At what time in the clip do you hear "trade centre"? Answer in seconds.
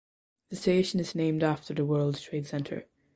2.19-2.87